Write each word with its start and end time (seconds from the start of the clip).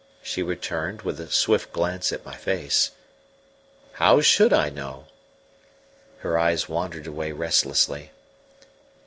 she 0.23 0.41
returned, 0.41 1.03
with 1.03 1.19
a 1.19 1.29
swift 1.29 1.71
glance 1.71 2.11
at 2.11 2.25
my 2.25 2.33
face. 2.35 2.89
"How 3.91 4.19
should 4.19 4.51
I 4.51 4.71
know?" 4.71 5.05
Her 6.21 6.39
eyes 6.39 6.67
wandered 6.67 7.05
away 7.05 7.31
restlessly. 7.33 8.09